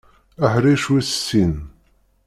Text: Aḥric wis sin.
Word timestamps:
Aḥric 0.45 0.83
wis 0.91 1.09
sin. 1.27 1.53